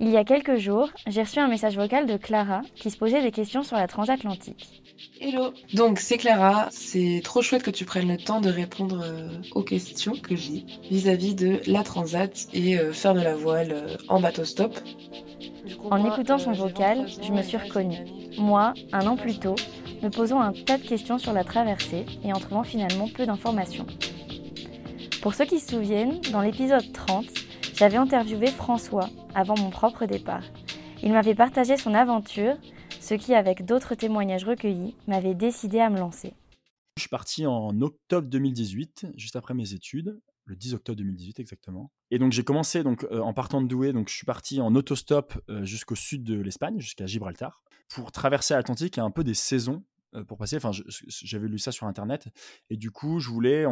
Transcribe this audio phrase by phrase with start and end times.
[0.00, 3.20] Il y a quelques jours, j'ai reçu un message vocal de Clara qui se posait
[3.20, 4.80] des questions sur la transatlantique.
[5.20, 9.28] Hello Donc c'est Clara, c'est trop chouette que tu prennes le temps de répondre euh,
[9.56, 13.96] aux questions que j'ai vis-à-vis de la transat et euh, faire de la voile euh,
[14.06, 14.78] en bateau stop.
[15.90, 18.06] En écoutant son vocal, je me suis reconnue.
[18.38, 19.56] Moi, un an plus tôt,
[20.02, 23.86] me posant un tas de questions sur la traversée et en trouvant finalement peu d'informations.
[25.22, 27.26] Pour ceux qui se souviennent, dans l'épisode 30,
[27.78, 30.42] j'avais interviewé François avant mon propre départ.
[31.00, 32.56] Il m'avait partagé son aventure,
[33.00, 36.34] ce qui, avec d'autres témoignages recueillis, m'avait décidé à me lancer.
[36.96, 41.92] Je suis parti en octobre 2018, juste après mes études, le 10 octobre 2018 exactement.
[42.10, 44.74] Et donc j'ai commencé donc euh, en partant de Douai, donc je suis parti en
[44.74, 49.34] autostop euh, jusqu'au sud de l'Espagne, jusqu'à Gibraltar, pour traverser l'Atlantique a un peu des
[49.34, 49.84] saisons
[50.16, 50.56] euh, pour passer.
[50.56, 52.26] Enfin, j'avais lu ça sur internet
[52.70, 53.64] et du coup, je voulais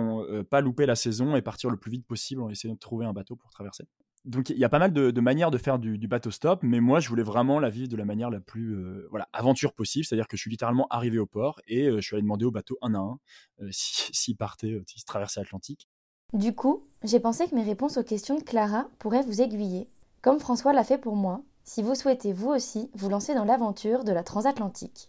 [0.49, 3.13] pas louper la saison et partir le plus vite possible en essayant de trouver un
[3.13, 3.89] bateau pour traverser
[4.27, 7.01] donc il y a pas mal de, manières de faire du, bateau stop, mais moi
[7.01, 10.37] je voulais vraiment la vivre de la manière la plus euh, aventure possible, c'est-à-dire que
[10.37, 12.95] je suis littéralement arrivé au port et euh, je suis allé demander au bateau un
[12.95, 13.19] à un
[13.63, 15.89] euh, s'il partait, s'il traversait l'Atlantique.
[16.33, 19.89] Du coup, j'ai pensé que mes réponses aux questions de Clara pourraient vous aiguiller,
[20.23, 24.03] comme François l'a fait pour moi, si vous souhaitez vous aussi vous lancer dans l'aventure
[24.03, 25.09] de la transatlantique.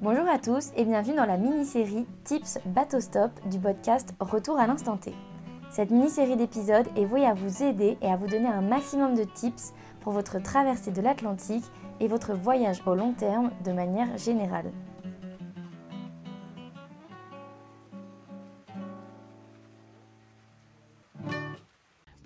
[0.00, 4.68] Bonjour à tous et bienvenue dans la mini-série Tips Bateau Stop du podcast Retour à
[4.68, 5.12] l'instant T.
[5.72, 9.24] Cette mini-série d'épisodes est vouée à vous aider et à vous donner un maximum de
[9.24, 11.64] tips pour votre traversée de l'Atlantique
[11.98, 14.70] et votre voyage au long terme de manière générale.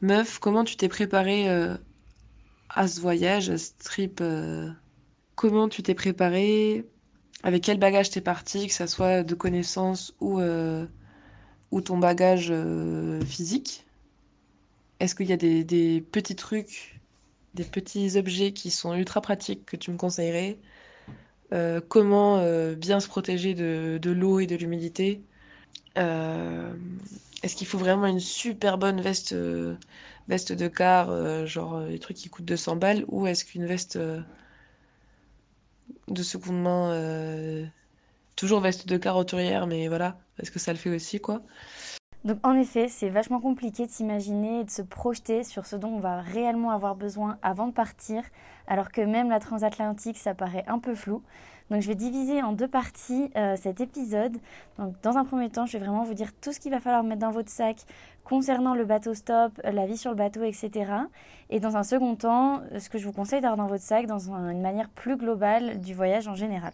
[0.03, 1.75] Meuf, comment tu t'es préparée euh,
[2.69, 4.69] à ce voyage, à ce trip euh,
[5.37, 6.92] Comment tu t'es préparée
[7.43, 10.87] avec quel bagage t'es parti, que ça soit de connaissances ou, euh,
[11.71, 13.85] ou ton bagage euh, physique?
[15.01, 17.01] Est-ce qu'il y a des, petits trucs,
[17.55, 20.59] des petits objets qui sont ultra pratiques que tu me conseillerais?
[21.53, 22.39] Euh, Comment
[22.77, 25.21] bien se protéger de, de l'eau et de l'humidité?
[25.97, 29.35] Est-ce qu'il faut vraiment une super bonne veste,
[30.29, 33.99] veste de car, genre les trucs qui coûtent 200 balles, ou est-ce qu'une veste
[36.13, 37.67] de seconde main, euh,
[38.37, 41.43] toujours veste de caroturière, mais voilà, parce que ça le fait aussi, quoi.
[42.25, 45.89] Donc en effet, c'est vachement compliqué de s'imaginer et de se projeter sur ce dont
[45.89, 48.23] on va réellement avoir besoin avant de partir,
[48.69, 51.23] alors que même la transatlantique, ça paraît un peu flou.
[51.71, 54.37] Donc je vais diviser en deux parties euh, cet épisode.
[55.03, 57.23] Dans un premier temps, je vais vraiment vous dire tout ce qu'il va falloir mettre
[57.23, 57.79] dans votre sac
[58.23, 60.71] concernant le bateau stop, la vie sur le bateau, etc.
[61.51, 64.31] Et dans un second temps, ce que je vous conseille d'avoir dans votre sac dans
[64.31, 66.73] une manière plus globale du voyage en général.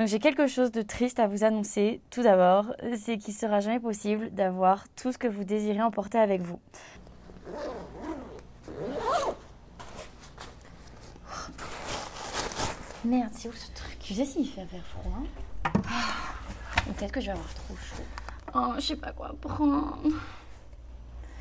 [0.00, 2.00] Donc j'ai quelque chose de triste à vous annoncer.
[2.08, 6.40] Tout d'abord, c'est qu'il sera jamais possible d'avoir tout ce que vous désirez emporter avec
[6.40, 6.58] vous.
[13.04, 13.98] Merde, c'est où ce truc?
[14.02, 15.18] Je sais s'il fait faire froid.
[15.64, 18.02] Ah, peut-être que je vais avoir trop chaud.
[18.54, 19.98] Oh, je sais pas quoi prendre.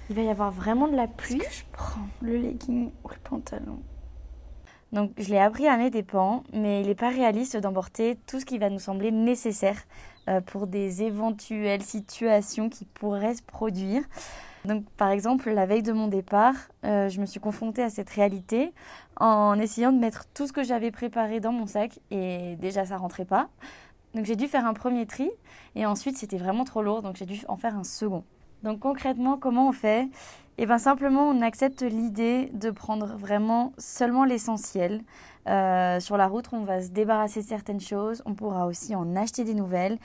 [0.09, 1.37] Il va y avoir vraiment de la pluie?
[1.37, 3.79] Que je prends le legging ou le pantalon?
[4.91, 8.45] Donc je l'ai appris à mes dépens, mais il n'est pas réaliste d'emporter tout ce
[8.45, 9.77] qui va nous sembler nécessaire
[10.27, 14.01] euh, pour des éventuelles situations qui pourraient se produire.
[14.66, 16.55] Donc par exemple, la veille de mon départ,
[16.85, 18.73] euh, je me suis confrontée à cette réalité
[19.17, 22.97] en essayant de mettre tout ce que j'avais préparé dans mon sac et déjà ça
[22.97, 23.50] rentrait pas.
[24.16, 25.29] Donc j'ai dû faire un premier tri
[25.75, 28.23] et ensuite c'était vraiment trop lourd donc j'ai dû en faire un second.
[28.63, 30.09] Donc concrètement, comment on fait?
[30.61, 35.03] Eh bien simplement, on accepte l'idée de prendre vraiment seulement l'essentiel.
[35.47, 39.15] Euh, sur la route, on va se débarrasser de certaines choses, on pourra aussi en
[39.15, 39.97] acheter des nouvelles.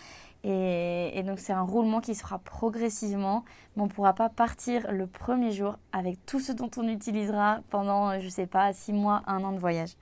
[0.44, 3.44] Et, donc c'est un roulement qui se fera progressivement,
[3.75, 7.59] mais on ne pourra pas partir le premier jour avec tout ce dont on utilisera
[7.71, 9.97] pendant, je ne sais pas, six mois, un an de voyage.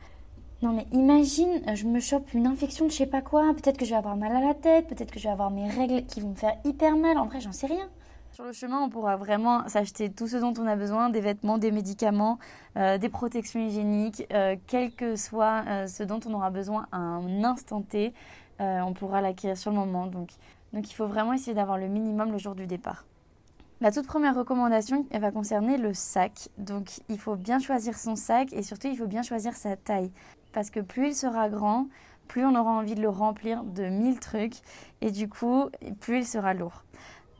[0.60, 3.86] Non mais imagine, je me chope une infection de je sais pas quoi, peut-être que
[3.86, 6.20] je vais avoir mal à la tête, peut-être que je vais avoir mes règles qui
[6.20, 7.88] vont me faire hyper mal, en vrai j'en sais rien.
[8.32, 11.58] Sur le chemin, on pourra vraiment s'acheter tout ce dont on a besoin, des vêtements,
[11.58, 12.38] des médicaments,
[12.78, 16.96] euh, des protections hygiéniques, euh, quel que soit euh, ce dont on aura besoin à
[16.96, 18.14] un instant T,
[18.58, 20.06] on pourra l'acquérir sur le moment.
[20.06, 20.30] Donc,
[20.72, 23.04] il faut vraiment essayer d'avoir le minimum le jour du départ.
[23.80, 26.48] La toute première recommandation, va concerner le sac.
[26.58, 30.12] Donc il faut bien choisir son sac et surtout il faut bien choisir sa taille.
[30.52, 31.88] Parce que plus il sera grand,
[32.28, 34.58] plus on aura envie de le remplir de mille trucs
[35.00, 35.68] et du coup,
[35.98, 36.84] plus il sera lourd.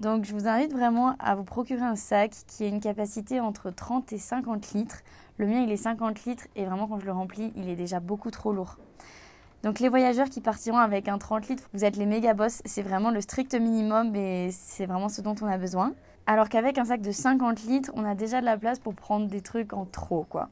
[0.03, 3.71] Donc je vous invite vraiment à vous procurer un sac qui a une capacité entre
[3.71, 4.99] 30 et 50 litres.
[5.37, 8.01] Le mien il est 50 litres et vraiment quand je le remplis il est déjà
[8.01, 8.79] beaucoup trop lourd.
[9.63, 12.83] Donc les voyageurs qui partiront avec un 30 litres, vous êtes les méga boss, c'est
[12.83, 15.93] vraiment le strict minimum et c'est vraiment ce dont on a besoin.
[16.27, 19.29] Alors qu'avec un sac de 50 litres, on a déjà de la place pour prendre
[19.29, 20.49] des trucs en trop, quoi.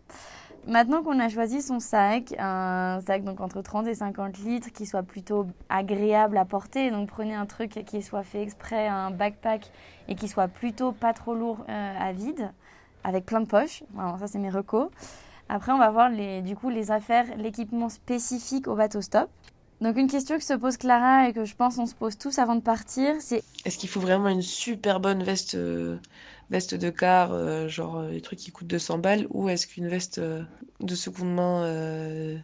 [0.66, 4.84] Maintenant qu'on a choisi son sac, un sac donc entre 30 et 50 litres qui
[4.84, 9.70] soit plutôt agréable à porter, donc prenez un truc qui soit fait exprès, un backpack
[10.08, 12.52] et qui soit plutôt pas trop lourd euh, à vide,
[13.04, 13.82] avec plein de poches.
[13.94, 14.90] Voilà, ça c'est mes recos.
[15.48, 19.30] Après, on va voir les, du coup les affaires, l'équipement spécifique au bateau stop.
[19.80, 22.38] Donc une question que se pose Clara et que je pense on se pose tous
[22.38, 25.96] avant de partir, c'est est-ce qu'il faut vraiment une super bonne veste euh,
[26.50, 29.88] veste de car, euh, genre euh, les trucs qui coûtent 200 balles, ou est-ce qu'une
[29.88, 30.42] veste euh,
[30.80, 32.42] de seconde main,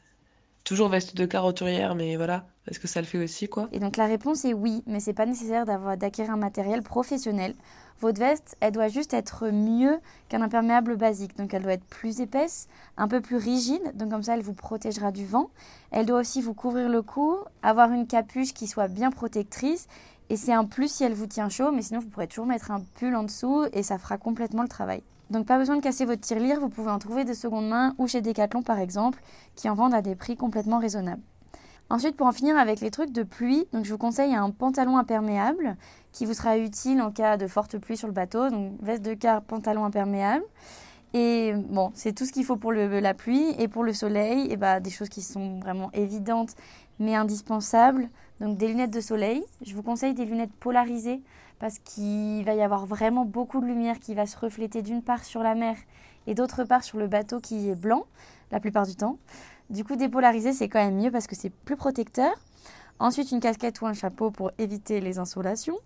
[0.65, 3.69] toujours veste de car roturière, mais voilà, est-ce que ça le fait aussi, quoi?
[3.73, 7.55] Et donc la réponse est oui, mais c'est pas nécessaire d'avoir d'acquérir un matériel professionnel.
[8.01, 9.99] Votre veste, elle doit juste être mieux
[10.29, 11.37] qu'un imperméable basique.
[11.39, 14.53] Donc elle doit être plus épaisse, un peu plus rigide, donc comme ça elle vous
[14.53, 15.51] protégera du vent.
[15.91, 19.89] Elle doit aussi vous couvrir le cou, avoir une capuche qui soit bien protectrice
[20.29, 22.71] et c'est un plus si elle vous tient chaud, mais sinon vous pourrez toujours mettre
[22.71, 25.03] un pull en dessous et ça fera complètement le travail.
[25.31, 28.07] Donc pas besoin de casser votre tirelire, vous pouvez en trouver de seconde main ou
[28.07, 29.23] chez Decathlon par exemple,
[29.55, 31.23] qui en vendent à des prix complètement raisonnables.
[31.89, 34.97] Ensuite, pour en finir avec les trucs de pluie, donc je vous conseille un pantalon
[34.97, 35.77] imperméable
[36.11, 38.51] qui vous sera utile en cas de forte pluie sur le bateau.
[38.51, 40.45] Donc veste de car, pantalon imperméable.
[41.15, 43.55] Et bon, c'est tout ce qu'il faut pour la pluie.
[43.59, 46.57] Et pour le soleil, et eh bah, des choses qui sont vraiment évidentes
[46.99, 48.09] mais indispensables.
[48.41, 49.45] Donc des lunettes de soleil.
[49.65, 51.23] Je vous conseille des lunettes polarisées
[51.59, 55.25] parce qu'il va y avoir vraiment beaucoup de lumière qui va se refléter d'une part
[55.25, 55.77] sur la mer
[56.27, 58.07] et d'autre part sur le bateau qui est blanc
[58.51, 59.19] la plupart du temps.
[59.71, 62.33] Du coup, dépolariser, c'est quand même mieux parce que c'est plus protecteur.
[62.99, 65.77] Ensuite, une casquette ou un chapeau pour éviter les insolations.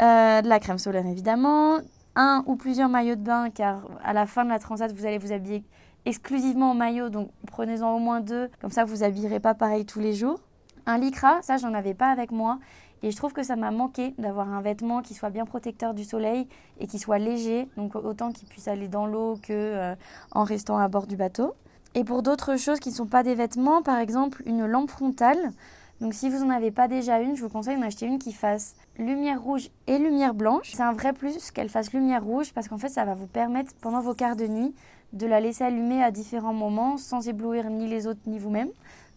[0.00, 1.78] Euh, de la crème solaire, évidemment.
[2.14, 5.18] Un ou plusieurs maillots de bain, car à la fin de la transat, vous allez
[5.18, 5.64] vous habiller
[6.04, 7.10] exclusivement en maillot.
[7.10, 8.48] Donc, prenez-en au moins deux.
[8.60, 10.40] Comme ça, vous habillerez pas pareil tous les jours.
[10.86, 12.58] Un lycra, ça j'en avais pas avec moi
[13.02, 16.04] et je trouve que ça m'a manqué d'avoir un vêtement qui soit bien protecteur du
[16.04, 16.48] soleil
[16.80, 19.94] et qui soit léger, donc autant qu'il puisse aller dans l'eau que euh,
[20.32, 21.54] en restant à bord du bateau.
[21.94, 25.52] Et pour d'autres choses qui ne sont pas des vêtements, par exemple une lampe frontale.
[26.00, 28.32] Donc si vous n'en avez pas déjà une, je vous conseille d'en acheter une qui
[28.32, 30.70] fasse lumière rouge et lumière blanche.
[30.72, 33.72] C'est un vrai plus qu'elle fasse lumière rouge parce qu'en fait ça va vous permettre
[33.80, 34.74] pendant vos quarts de nuit
[35.12, 38.68] de la laisser allumer à différents moments sans éblouir ni les autres ni vous-même.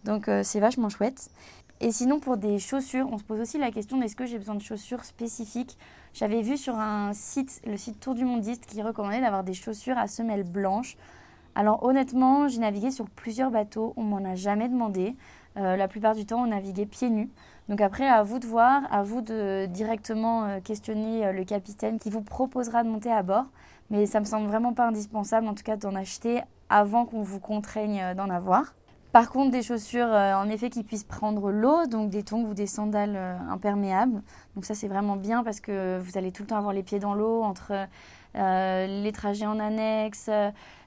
[0.03, 1.29] Donc euh, c'est vachement chouette.
[1.83, 4.53] Et sinon, pour des chaussures, on se pose aussi la question est-ce que j'ai besoin
[4.53, 5.79] de chaussures spécifiques?
[6.13, 9.97] J'avais vu sur un site, le site Tour du Mondiste, qui recommandait d'avoir des chaussures
[9.97, 10.95] à semelles blanches.
[11.55, 15.15] Alors honnêtement, j'ai navigué sur plusieurs bateaux, on m'en a jamais demandé.
[15.57, 17.31] Euh, la plupart du temps, on naviguait pieds nus.
[17.67, 21.97] Donc après, à vous de voir, à vous de directement euh, questionner euh, le capitaine
[21.97, 23.45] qui vous proposera de monter à bord.
[23.89, 27.39] Mais ça me semble vraiment pas indispensable, en tout cas, d'en acheter avant qu'on vous
[27.39, 28.75] contraigne d'en avoir.
[29.11, 32.53] Par contre, des chaussures euh, en effet qui puissent prendre l'eau, donc des tongs ou
[32.53, 34.21] des sandales euh, imperméables.
[34.55, 36.99] Donc ça c'est vraiment bien parce que vous allez tout le temps avoir les pieds
[36.99, 37.73] dans l'eau entre
[38.35, 40.29] euh, les trajets en annexe,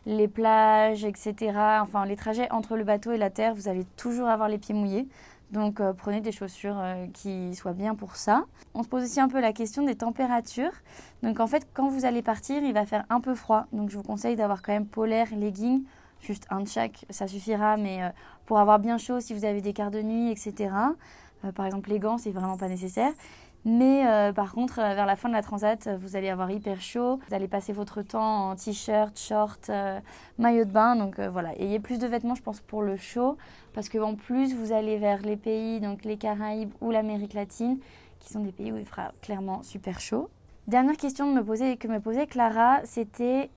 [0.07, 1.53] les plages, etc.
[1.83, 4.75] Enfin les trajets entre le bateau et la terre, vous allez toujours avoir les pieds
[4.75, 5.07] mouillés.
[5.51, 6.83] Donc prenez des chaussures
[7.13, 8.45] qui soient bien pour ça.
[8.73, 10.73] On se pose aussi un peu la question des températures.
[11.23, 13.67] Donc en fait quand vous allez partir, il va faire un peu froid.
[13.73, 15.85] Donc je vous conseille d'avoir quand même polaire, leggings
[16.25, 18.09] juste un de chaque, ça suffira, mais euh,
[18.47, 20.71] pour avoir bien chaud, si vous avez des quarts de nuit, etc.
[21.45, 23.13] Euh, par exemple, les gants, c'est vraiment pas nécessaire.
[23.67, 27.19] Mais euh, par contre, vers la fin de la transat, vous allez avoir hyper chaud.
[27.27, 29.71] Vous allez passer votre temps en t-shirt, short,
[30.37, 30.97] maillot de bain.
[30.97, 33.39] Donc voilà, ayez plus de vêtements, je pense, pour le chaud.
[33.73, 37.79] Parce qu'en plus, vous allez vers les pays, donc les Caraïbes ou l'Amérique latine,
[38.21, 40.29] qui sont des pays où il fera clairement super chaud.
[40.67, 43.51] Dernière question que me posait Clara, c'était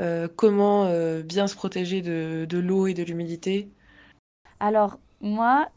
[0.00, 3.68] euh, comment euh, bien se protéger de, l'eau et de l'humidité?
[4.58, 5.68] Alors, moi,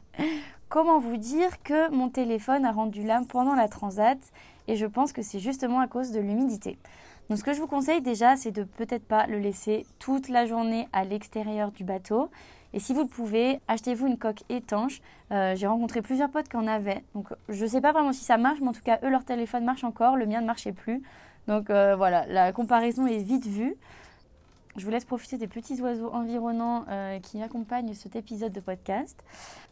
[0.68, 4.18] comment vous dire que mon téléphone a rendu l'âme pendant la transat
[4.68, 6.78] et je pense que c'est justement à cause de l'humidité?
[7.28, 10.46] Donc ce que je vous conseille déjà, c'est de peut-être pas le laisser toute la
[10.46, 12.30] journée à l'extérieur du bateau.
[12.72, 15.00] Et si vous le pouvez, achetez-vous une coque étanche.
[15.32, 17.02] Euh, j'ai rencontré plusieurs potes qui en avaient.
[17.14, 19.24] Donc je ne sais pas vraiment si ça marche, mais en tout cas, eux, leur
[19.24, 21.02] téléphone marche encore, le mien ne marchait plus.
[21.46, 23.76] Donc euh, voilà, la comparaison est vite vue.
[24.76, 29.18] Je vous laisse profiter des petits oiseaux environnants euh, qui accompagnent cet épisode de podcast.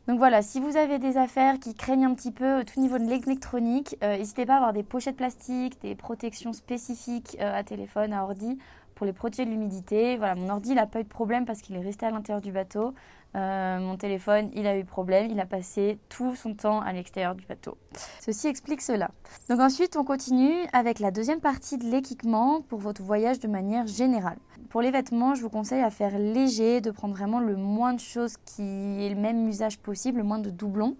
[0.09, 2.99] Donc voilà, si vous avez des affaires qui craignent un petit peu au tout niveau
[2.99, 8.14] de l'électronique, euh, n'hésitez pas à avoir des pochettes plastiques, des protections spécifiques à téléphone,
[8.14, 8.59] à ordi,
[8.95, 10.16] pour les protéger de l'humidité.
[10.16, 12.52] Voilà, mon ordi, n'a pas eu de problème parce qu'il est resté à l'intérieur du
[12.52, 12.95] bateau.
[13.37, 17.35] Euh, mon téléphone, il a eu problème, il a passé tout son temps à l'extérieur
[17.35, 17.76] du bateau.
[18.21, 19.11] Ceci explique cela.
[19.49, 23.87] Donc ensuite, on continue avec la deuxième partie de l'équipement pour votre voyage de manière
[23.87, 24.38] générale.
[24.71, 28.00] Pour les vêtements, je vous conseille à faire léger, de prendre vraiment le moins de
[28.00, 30.97] choses qui ait le même usage possible, le moins de doublons.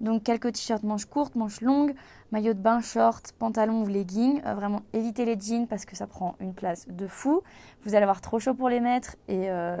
[0.00, 1.94] Donc quelques t-shirts manches courtes, manches longues,
[2.32, 4.42] maillot de bain, short, pantalon ou leggings.
[4.44, 7.42] Euh, vraiment évitez les jeans parce que ça prend une place de fou.
[7.84, 9.76] Vous allez avoir trop chaud pour les mettre et, euh,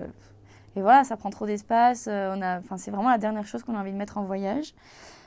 [0.76, 2.06] et voilà, ça prend trop d'espace.
[2.08, 4.74] Euh, enfin, c'est vraiment la dernière chose qu'on a envie de mettre en voyage.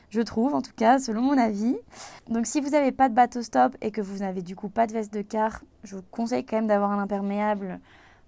[0.09, 1.75] Je trouve, en tout cas, selon mon avis.
[2.29, 4.87] Donc, si vous n'avez pas de bateau stop et que vous n'avez du coup pas
[4.87, 7.79] de veste de car, je vous conseille quand même d'avoir un imperméable.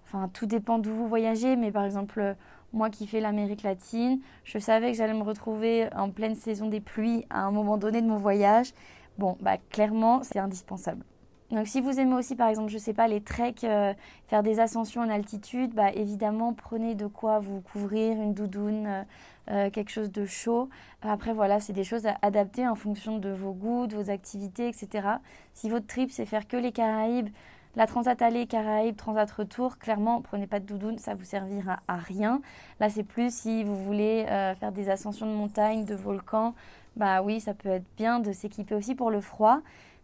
[0.05, 2.35] Enfin, tout dépend d'où vous voyagez, mais par exemple,
[2.73, 6.81] moi qui fais l'Amérique latine, je savais que j'allais me retrouver en pleine saison des
[6.81, 8.73] pluies à un moment donné de mon voyage.
[9.17, 11.03] Bon, bah clairement, c'est indispensable.
[11.51, 13.93] Donc si vous aimez aussi par exemple, je sais pas, les treks, euh,
[14.27, 19.03] faire des ascensions en altitude, bah évidemment prenez de quoi vous couvrir, une doudoune, euh,
[19.51, 20.67] euh, quelque chose de chaud.
[21.01, 24.67] Après voilà, c'est des choses à adapter en fonction de vos goûts, de vos activités,
[24.67, 25.07] etc.
[25.53, 27.29] Si votre trip c'est faire que les Caraïbes,
[27.77, 31.95] la Transat aller, Caraïbes, Transat retour, clairement, prenez pas de doudoune, ça vous servira à
[31.95, 32.41] rien.
[32.79, 34.25] Là, c'est plus si vous voulez
[34.59, 36.55] faire des ascensions de montagne, de volcans,
[36.95, 39.61] bah oui, ça peut être bien de s'équiper aussi pour le froid.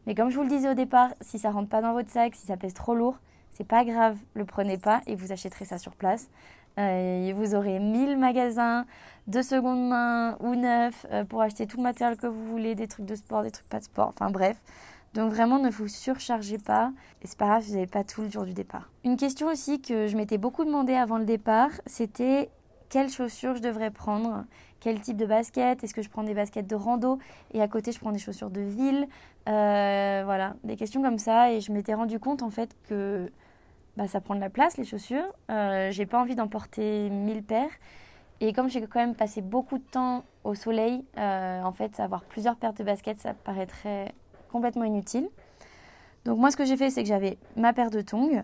[0.07, 2.35] Mais comme je vous le disais au départ, si ça rentre pas dans votre sac,
[2.35, 3.17] si ça pèse trop lourd,
[3.51, 6.29] c'est pas grave, le prenez pas et vous achèterez ça sur place.
[6.79, 8.85] Euh, vous aurez 1000 magasins
[9.27, 12.87] de seconde main ou neuf euh, pour acheter tout le matériel que vous voulez, des
[12.87, 14.57] trucs de sport, des trucs pas de sport, enfin bref.
[15.13, 16.91] Donc vraiment, ne vous surchargez pas.
[17.21, 18.89] Et c'est pas grave vous n'avez pas tout le jour du départ.
[19.03, 22.49] Une question aussi que je m'étais beaucoup demandé avant le départ, c'était
[22.93, 24.45] quelles chaussures je devrais prendre,
[24.79, 27.17] quel type de basket, est-ce que je prends des baskets de rando
[27.51, 29.07] et à côté je prends des chaussures de ville,
[29.49, 31.51] euh, voilà, des questions comme ça.
[31.51, 33.31] Et je m'étais rendu compte en fait que
[33.97, 35.25] bah, ça prend de la place les chaussures.
[35.49, 37.71] Euh, j'ai pas envie d'en porter 1000 paires.
[38.41, 42.23] Et comme j'ai quand même passé beaucoup de temps au soleil, euh, en fait, avoir
[42.23, 44.13] plusieurs paires de baskets, ça paraîtrait
[44.51, 45.29] complètement inutile.
[46.25, 48.43] Donc moi, ce que j'ai fait, c'est que j'avais ma paire de tongs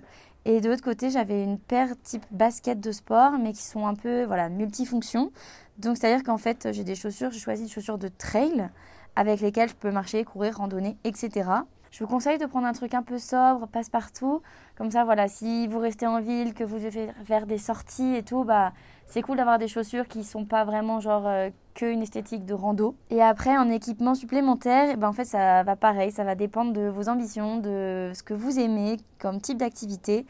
[0.49, 3.93] et de l'autre côté, j'avais une paire type basket de sport, mais qui sont un
[3.93, 5.31] peu voilà multifonctions.
[5.77, 8.67] Donc c'est-à-dire qu'en fait, j'ai des chaussures, j'ai choisi des chaussures de trail
[9.15, 11.51] avec lesquelles je peux marcher, courir, randonner, etc.
[11.91, 14.41] Je vous conseille de prendre un truc un peu sobre, passe-partout.
[14.75, 18.23] Comme ça, voilà, si vous restez en ville, que vous devez faire des sorties et
[18.23, 18.73] tout, bah,
[19.09, 22.95] c'est cool d'avoir des chaussures qui sont pas vraiment genre euh, qu'une esthétique de rando.
[23.09, 26.87] Et après, en équipement supplémentaire, ben, en fait, ça va pareil, ça va dépendre de
[26.87, 30.25] vos ambitions, de ce que vous aimez comme type d'activité.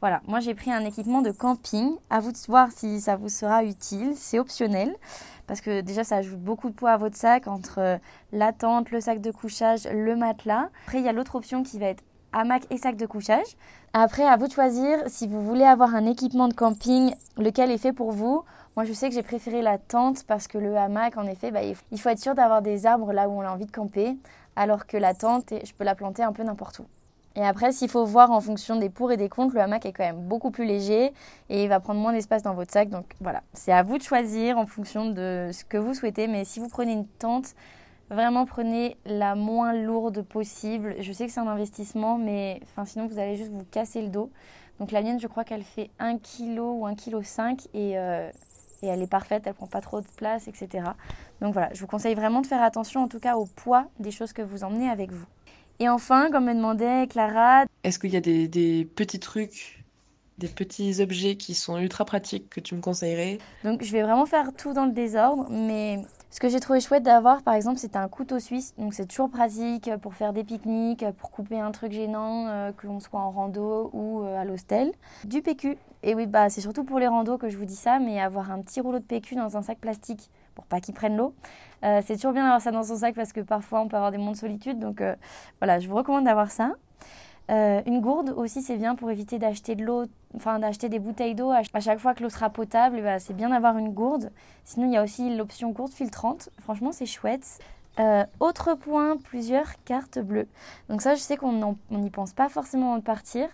[0.00, 1.94] Voilà, moi j'ai pris un équipement de camping.
[2.10, 4.14] À vous de voir si ça vous sera utile.
[4.16, 4.96] C'est optionnel
[5.46, 7.98] parce que déjà ça ajoute beaucoup de poids à votre sac entre euh,
[8.32, 10.70] la tente, le sac de couchage, le matelas.
[10.86, 13.56] Après, il y a l'autre option qui va être hamac et sac de couchage.
[13.92, 17.78] Après, à vous de choisir si vous voulez avoir un équipement de camping, lequel est
[17.78, 18.44] fait pour vous?
[18.76, 21.60] Moi, je sais que j'ai préféré la tente parce que le hamac, en effet, bah,
[21.62, 24.16] il faut être sûr d'avoir des arbres là où on a envie de camper,
[24.56, 26.86] alors que la tente, je peux la planter un peu n'importe où.
[27.34, 29.92] Et après, s'il faut voir en fonction des pour et des contre, le hamac est
[29.92, 31.12] quand même beaucoup plus léger
[31.48, 32.90] et il va prendre moins d'espace dans votre sac.
[32.90, 36.28] Donc voilà, c'est à vous de choisir en fonction de ce que vous souhaitez.
[36.28, 37.54] Mais si vous prenez une tente,
[38.12, 40.96] vraiment prenez la moins lourde possible.
[41.00, 44.08] Je sais que c'est un investissement, mais enfin, sinon vous allez juste vous casser le
[44.08, 44.30] dos.
[44.78, 48.30] Donc la mienne, je crois qu'elle fait 1 kg ou 1 kg 5 et, euh,
[48.82, 50.84] et elle est parfaite, elle prend pas trop de place, etc.
[51.40, 54.10] Donc voilà, je vous conseille vraiment de faire attention en tout cas au poids des
[54.10, 55.26] choses que vous emmenez avec vous.
[55.78, 57.64] Et enfin, comme me demandait Clara...
[57.82, 59.84] Est-ce qu'il y a des, petits trucs,
[60.38, 63.38] des petits objets qui sont ultra pratiques que tu me conseillerais?
[63.64, 65.98] Donc je vais vraiment faire tout dans le désordre, mais
[66.32, 68.74] ce que j'ai trouvé chouette d'avoir, par exemple, c'est un couteau suisse.
[68.78, 72.86] Donc c'est toujours pratique pour faire des pique-niques, pour couper un truc gênant, euh, que
[72.86, 74.92] l'on soit en rando ou euh, à l'hostel.
[75.24, 75.76] Du PQ.
[76.02, 78.50] Et oui, bah c'est surtout pour les randos que je vous dis ça, mais avoir
[78.50, 81.34] un petit rouleau de PQ dans un sac plastique pour pas qu'il prenne l'eau.
[81.84, 84.10] Euh, c'est toujours bien d'avoir ça dans son sac parce que parfois on peut avoir
[84.10, 84.78] des moments de solitude.
[84.78, 85.14] Donc euh,
[85.60, 86.72] voilà, je vous recommande d'avoir ça.
[87.50, 91.34] Euh, une gourde aussi, c'est bien pour éviter d'acheter de l'eau, enfin d'acheter des bouteilles
[91.34, 93.02] d'eau à chaque fois que l'eau sera potable.
[93.02, 94.30] Bah, c'est bien d'avoir une gourde.
[94.64, 96.50] Sinon, il y a aussi l'option gourde filtrante.
[96.60, 97.58] Franchement, c'est chouette.
[98.40, 100.48] autre point, plusieurs cartes bleues.
[100.88, 103.48] Donc ça, je sais qu'on n'y pense pas forcément avant de partir.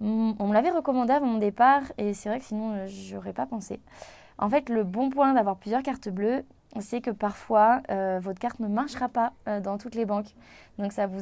[0.00, 3.80] On me l'avait recommandé avant mon départ et c'est vrai que sinon, j'aurais pas pensé.
[4.38, 6.44] En fait, le bon point d'avoir plusieurs cartes bleues,
[6.80, 10.34] c'est que parfois, euh, votre carte ne marchera pas euh, dans toutes les banques.
[10.78, 11.20] Donc, ça vous,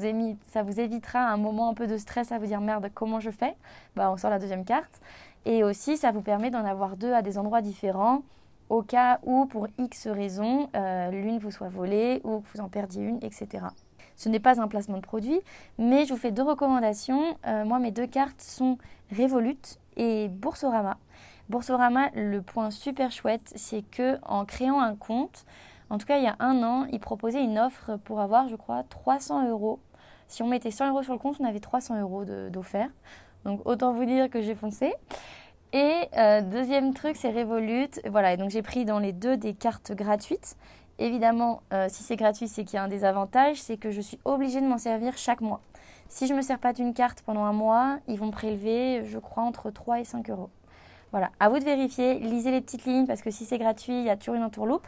[0.48, 3.30] ça vous, évitera un moment un peu de stress à vous dire merde, comment je
[3.30, 3.56] fais?
[3.94, 5.00] Bah, On sort la deuxième carte.
[5.44, 8.22] Et aussi, ça vous permet d'en avoir deux à des endroits différents
[8.68, 12.68] au cas où, pour X raisons, euh, l'une vous soit volée ou que vous en
[12.68, 13.64] perdiez une, etc.
[14.16, 15.40] Ce n'est pas un placement de produit,
[15.78, 17.36] mais je vous fais deux recommandations.
[17.64, 18.78] moi, mes deux cartes sont
[19.16, 20.98] Revolut et Boursorama.
[21.48, 25.44] Boursorama, le point super chouette, c'est que en créant un compte,
[25.90, 28.56] en tout cas il y a un an, ils proposaient une offre pour avoir, je
[28.56, 29.78] crois, 300 euros.
[30.28, 32.90] Si on mettait 100 euros sur le compte, on avait 300 euros d'offert.
[33.44, 34.92] Donc autant vous dire que j'ai foncé.
[35.72, 37.90] Et euh, deuxième truc, c'est Revolut.
[38.10, 40.56] Voilà, donc j'ai pris dans les deux des cartes gratuites.
[40.98, 44.18] évidemment, euh, si c'est gratuit, c'est qu'il y a un désavantage, c'est que je suis
[44.24, 45.60] obligée de m'en servir chaque mois.
[46.08, 49.18] Si je ne me sers pas d'une carte pendant un mois, ils vont prélever, je
[49.18, 50.50] crois, entre 3 et 5 euros.
[51.16, 54.04] Voilà, à vous de vérifier, lisez les petites lignes parce que si c'est gratuit, il
[54.04, 54.86] y a toujours une entourloupe.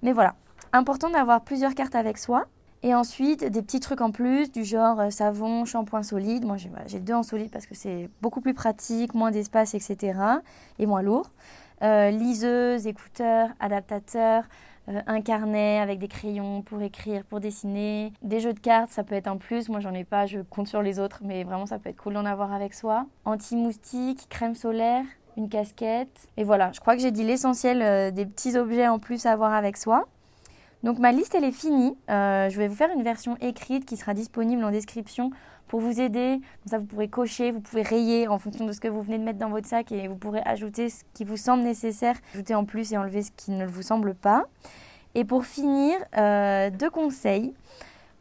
[0.00, 0.34] Mais voilà,
[0.72, 2.46] important d'avoir plusieurs cartes avec soi.
[2.82, 6.46] Et ensuite, des petits trucs en plus, du genre euh, savon, shampoing solide.
[6.46, 6.56] Moi,
[6.86, 10.18] j'ai deux en solide parce que c'est beaucoup plus pratique, moins d'espace, etc.
[10.78, 11.28] Et moins lourd.
[11.82, 14.44] Euh, liseuse, écouteurs, adaptateurs,
[14.88, 18.14] euh, un carnet avec des crayons pour écrire, pour dessiner.
[18.22, 19.68] Des jeux de cartes, ça peut être un plus.
[19.68, 22.14] Moi, j'en ai pas, je compte sur les autres, mais vraiment, ça peut être cool
[22.14, 23.04] d'en avoir avec soi.
[23.26, 25.04] Anti-moustique, crème solaire,
[25.38, 26.28] une casquette.
[26.36, 29.54] Et voilà, je crois que j'ai dit l'essentiel des petits objets en plus à avoir
[29.54, 30.06] avec soi.
[30.82, 31.96] Donc ma liste, elle est finie.
[32.08, 35.30] Euh, je vais vous faire une version écrite qui sera disponible en description
[35.66, 36.40] pour vous aider.
[36.40, 39.18] Comme ça, vous pourrez cocher, vous pouvez rayer en fonction de ce que vous venez
[39.18, 42.54] de mettre dans votre sac et vous pourrez ajouter ce qui vous semble nécessaire, ajouter
[42.54, 44.44] en plus et enlever ce qui ne vous semble pas.
[45.14, 47.54] Et pour finir, euh, deux conseils.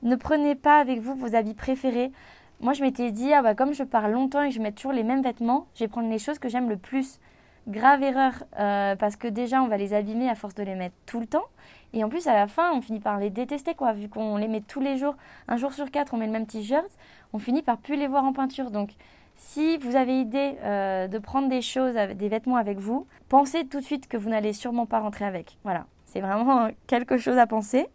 [0.04, 2.12] Ne prenez pas avec vous vos habits préférés.
[2.60, 4.92] Moi, je m'étais dit, ah bah, comme je pars longtemps et que je mets toujours
[4.92, 7.20] les mêmes vêtements, je vais prendre les choses que j'aime le plus.
[7.68, 10.96] Grave erreur, euh, parce que déjà, on va les abîmer à force de les mettre
[11.06, 11.46] tout le temps.
[11.94, 13.94] Et en plus, à la fin, on finit par les détester, quoi.
[13.94, 15.16] Vu qu'on les met tous les jours,
[15.48, 16.90] un jour sur quatre, on met le même t-shirt,
[17.34, 18.72] on finit par plus les voir en peinture.
[18.72, 18.92] Donc,
[19.36, 23.80] si vous avez idée euh, de prendre des choses, des vêtements avec vous, pensez tout
[23.80, 25.58] de suite que vous n'allez sûrement pas rentrer avec.
[25.64, 27.88] Voilà, c'est vraiment quelque chose à penser.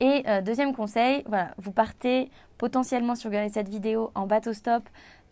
[0.00, 1.24] Et euh, deuxième conseil,
[1.58, 4.82] vous partez potentiellement sur cette vidéo en bateau stop.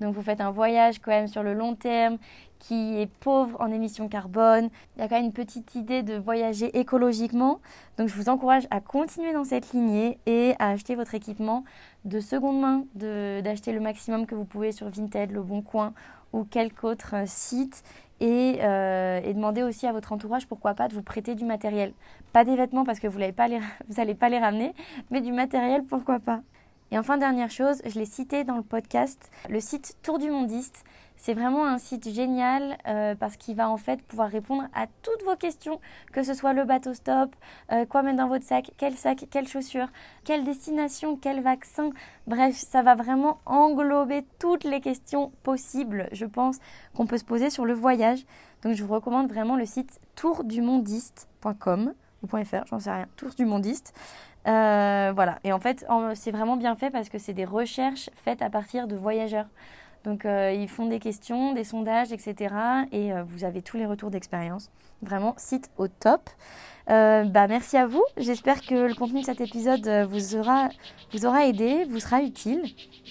[0.00, 2.18] Donc vous faites un voyage quand même sur le long terme
[2.58, 4.68] qui est pauvre en émissions carbone.
[4.96, 7.60] Il y a quand même une petite idée de voyager écologiquement.
[7.96, 11.64] Donc je vous encourage à continuer dans cette lignée et à acheter votre équipement
[12.04, 15.94] de seconde main, d'acheter le maximum que vous pouvez sur Vinted, Le Bon Coin
[16.32, 17.82] ou quelque autre euh, site.
[18.20, 21.92] Et, euh, et demander aussi à votre entourage, pourquoi pas, de vous prêter du matériel.
[22.32, 23.48] Pas des vêtements parce que vous n'allez pas,
[24.18, 24.74] pas les ramener,
[25.10, 26.40] mais du matériel, pourquoi pas.
[26.90, 30.84] Et enfin, dernière chose, je l'ai cité dans le podcast, le site Tour du Mondiste.
[31.18, 35.22] C'est vraiment un site génial euh, parce qu'il va en fait pouvoir répondre à toutes
[35.24, 35.80] vos questions,
[36.12, 37.34] que ce soit le bateau stop,
[37.72, 39.88] euh, quoi mettre dans votre sac, quel sac, quelle chaussure,
[40.24, 41.90] quelle destination, quel vaccin.
[42.28, 46.58] Bref, ça va vraiment englober toutes les questions possibles, je pense,
[46.94, 48.24] qu'on peut se poser sur le voyage.
[48.62, 53.44] Donc je vous recommande vraiment le site tourdumondiste.com ou .fr, j'en sais rien, Tour du
[53.44, 53.92] Mondiste.
[54.46, 58.40] Euh, voilà, et en fait, c'est vraiment bien fait parce que c'est des recherches faites
[58.40, 59.46] à partir de voyageurs.
[60.08, 62.54] Donc, euh, ils font des questions, des sondages, etc.
[62.92, 64.70] Et euh, vous avez tous les retours d'expérience.
[65.02, 66.30] Vraiment, site au top.
[66.86, 68.02] bah, merci à vous.
[68.16, 70.70] J'espère que le contenu de cet épisode vous aura,
[71.12, 72.62] vous aura aidé, vous sera utile.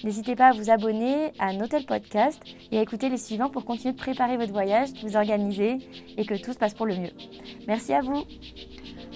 [0.02, 3.64] N'hésitez pas à vous abonner, à noter le podcast et à écouter les suivants pour
[3.64, 5.78] continuer de préparer votre voyage, de vous organiser
[6.16, 7.12] et que tout se passe pour le mieux.
[7.68, 8.24] Merci à vous.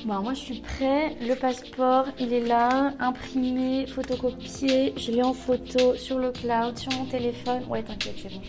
[0.04, 1.16] Bon, moi je suis prêt.
[1.20, 4.94] Le passeport, il est là, imprimé, photocopié.
[4.96, 7.62] Je l'ai en photo sur le cloud, sur mon téléphone.
[7.68, 8.40] Ouais, t'inquiète, c'est bon.